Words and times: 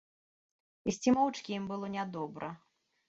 Ісці 0.93 1.13
моўчкі 1.17 1.49
ім 1.59 1.67
было 1.73 1.93
нядобра. 1.97 2.49